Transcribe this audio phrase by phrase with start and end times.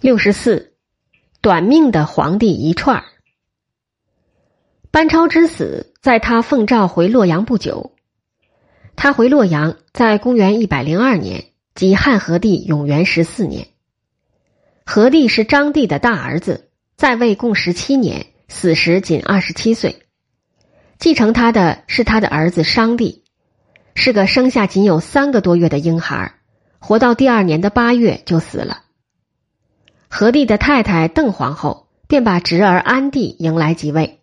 [0.00, 0.72] 六十四，
[1.40, 3.04] 短命的皇帝一串儿。
[4.90, 7.92] 班超之死，在他奉诏回洛阳不久。
[8.96, 11.44] 他回洛阳，在公元一百零二年，
[11.74, 13.68] 即汉和帝永元十四年。
[14.84, 20.02] 和帝是章帝的大儿子，在位共十七年，死时仅二十七岁。
[20.98, 23.24] 继承他的是他的儿子商帝，
[23.94, 26.34] 是个生下仅有三个多月的婴孩，
[26.78, 28.81] 活到第二年的八月就死了。
[30.14, 34.20] 和帝的太太邓皇后便把侄儿安帝迎来即位。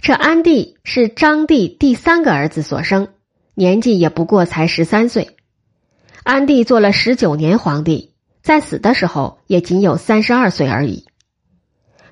[0.00, 3.06] 这安帝是张帝第三个儿子所生，
[3.54, 5.36] 年纪也不过才十三岁。
[6.24, 11.06] 安帝做了十九年皇帝，在死的时候也仅有三十二岁而已。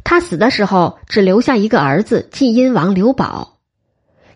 [0.05, 3.59] 他死的时候只留下一个儿子晋阴王刘保，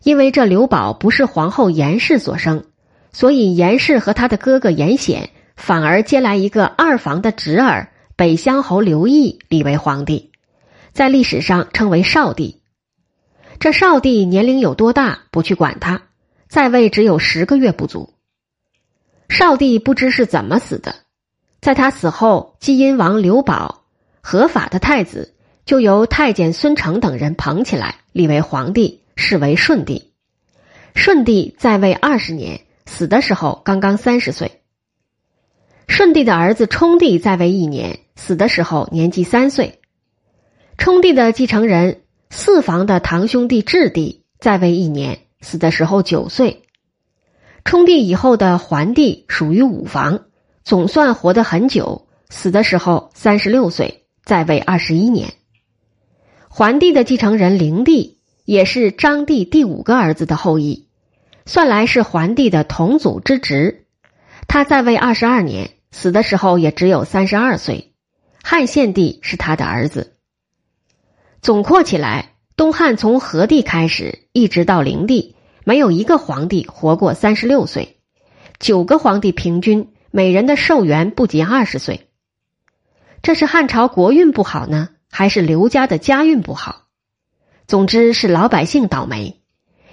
[0.02, 2.64] 因为这刘保不是皇后严氏所生，
[3.12, 7.92] 所以严氏和他的哥哥严显反而接来一个二房的侄儿。
[8.18, 10.32] 北乡侯刘义立为皇帝，
[10.92, 12.60] 在历史上称为少帝。
[13.60, 15.20] 这少帝年龄有多大？
[15.30, 16.02] 不去管他，
[16.48, 18.14] 在位只有十个月不足。
[19.28, 20.96] 少帝不知是怎么死的，
[21.60, 23.84] 在他死后，基因王刘保
[24.20, 30.12] 合法的太子就由太监孙成等人捧起来，立为皇帝，是为顺帝。
[30.96, 34.60] 顺帝在位二十年，死的时候刚刚三十岁。
[35.88, 37.98] 舜帝的儿子冲帝在位一年。
[38.14, 39.78] 死的时候年纪三岁，
[40.76, 46.64] 冲帝的继承人四房的堂兄弟质帝在位一年，死的时候九岁。
[47.64, 50.24] 冲帝以后的桓帝属于五房，
[50.64, 55.32] 总算活得很久，死的时候三十六岁，在位二十一年。
[56.48, 60.88] 桓帝的继承人灵帝也是张帝第五个儿子的后裔，
[61.46, 63.86] 算来是桓帝的同祖之侄，
[64.48, 67.92] 他在位二十二年，死的时候也只有三十二岁。
[68.44, 70.16] 汉献帝是他的儿子。
[71.42, 77.98] 总括起来，东汉从和帝开始，一直到灵帝，没有一个皇帝活过三十六岁，
[78.60, 82.08] 九个皇帝平均每人的寿元不及二十岁。
[83.20, 86.84] 这是汉朝国运不好呢，还是刘家的家运不好？
[87.66, 89.42] 总之是老百姓倒霉，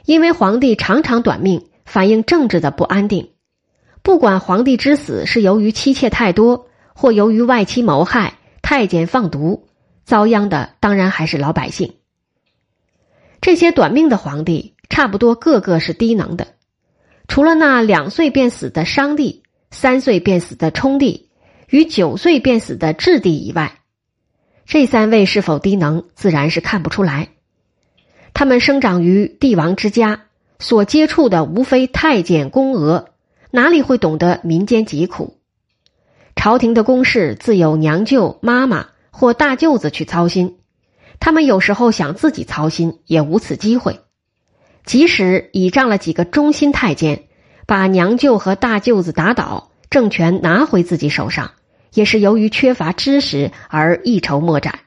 [0.05, 3.34] 因为皇帝常常短命，反映政治的不安定。
[4.05, 8.35] 不管皇帝之死是由于妻妾太多，或由于外戚谋害。
[8.61, 9.67] 太监放毒，
[10.05, 11.95] 遭殃的当然还是老百姓。
[13.41, 16.49] 这些短命的皇帝，差不多个个是低能的，
[17.27, 21.29] 除了那两岁便死的商帝、三岁便死的冲帝
[21.69, 23.79] 与九岁便死的质帝以外，
[24.67, 27.29] 这三位是否低能，自然是看不出来。
[28.35, 30.25] 他们生长于帝王之家，
[30.59, 33.09] 所接触的无非太监、宫娥，
[33.55, 35.37] 哪里会懂得民间疾苦？
[36.35, 40.57] 朝廷的公事自有娘舅、妈妈或大舅子去操心，
[41.21, 44.01] 他们有时候想自己操心，也无此机会。
[44.83, 47.29] 即使倚仗了几个忠心太监，
[47.65, 51.51] 把娘舅和大舅子打倒，政权拿回自己手上，
[51.93, 54.79] 也是由于缺乏知识而一筹莫展。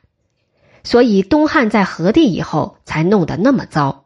[0.85, 4.05] 所以东汉在和帝以后才弄得那么糟。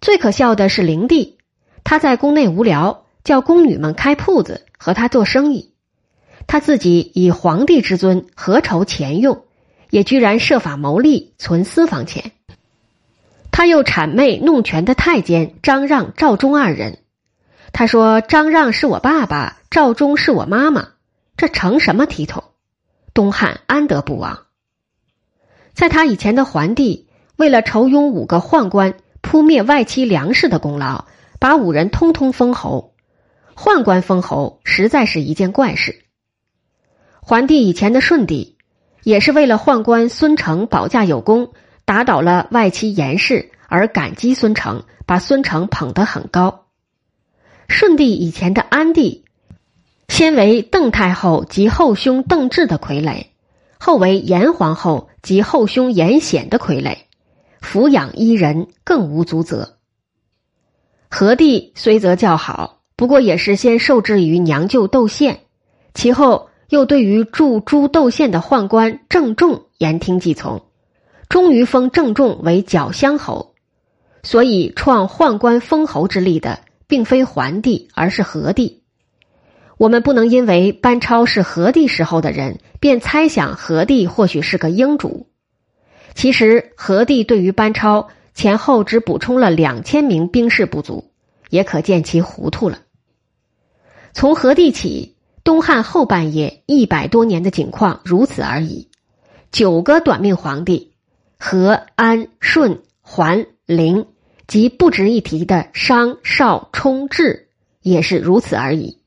[0.00, 1.38] 最可笑的是灵帝，
[1.82, 5.72] 他在宫内无聊，叫宫女们开铺子和他做生意。
[6.46, 9.44] 他自己以皇帝之尊，何愁钱用？
[9.90, 12.32] 也居然设法谋利，存私房钱。
[13.50, 16.98] 他又谄媚弄权的太监张让、赵忠二人。
[17.72, 20.88] 他说：“张让是我爸爸，赵忠是我妈妈，
[21.36, 22.44] 这成什么体统？
[23.12, 24.46] 东汉安得不亡？”
[25.74, 31.04] 在他以前的桓帝，为了酬庸五个宦官扑灭外戚梁氏的功劳，
[31.38, 32.91] 把五人通通封侯。
[33.56, 36.04] 宦官封侯实在是一件怪事。
[37.20, 38.56] 桓帝以前的顺帝，
[39.02, 41.52] 也是为了宦官孙承保驾有功，
[41.84, 46.66] 打倒了外戚严氏，而感激孙承，把孙承捧得很高。
[47.68, 49.24] 顺帝以前的安帝，
[50.08, 53.26] 先为邓太后及后兄邓志的傀儡，
[53.78, 56.98] 后为严皇后及后兄严显的傀儡，
[57.60, 59.78] 抚养一人，更无足责。
[61.08, 65.40] 和帝虽则较好，不过也是先受制于娘舅窦宪，
[65.92, 66.50] 其后。
[66.68, 70.62] 又对于驻诸窦县的宦官郑重言听计从，
[71.28, 73.54] 终于封郑重为角乡侯。
[74.22, 78.84] 所以创宦官封侯之力的，并非桓帝，而是何帝。
[79.78, 85.26] 我们不能因为班超是何帝时候的人，便猜想何帝或许是个英主。
[86.14, 91.10] 其实何帝对于班超前后只补充了两千名兵士不足，
[91.50, 92.78] 也可见其糊涂了。
[94.12, 95.16] 从何帝起。
[95.44, 98.88] 东汉后半叶一百多年的景况如此而已。
[99.50, 100.92] 九个短命皇帝，
[101.36, 104.06] 和安、顺、桓、灵
[104.46, 107.48] 及不值一提的商、少、冲、智，
[107.80, 108.98] 也是如此而已。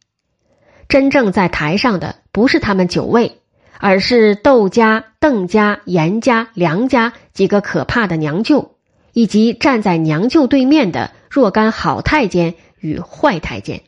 [0.89, 3.39] 真正在台上的不是他们九位，
[3.79, 8.75] 而是窦家、邓家、严家、梁家几个可怕的娘舅，
[9.13, 13.83] 以及站在娘舅对面的若干好太监与坏太监。